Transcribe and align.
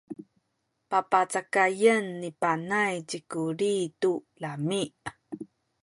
papacakayen 0.89 2.05
ni 2.21 2.29
Panay 2.41 2.95
ci 3.09 3.19
Kuli 3.31 3.75
tu 4.01 4.11
lami’. 4.41 4.83